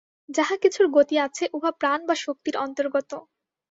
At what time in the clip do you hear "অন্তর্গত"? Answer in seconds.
2.57-3.11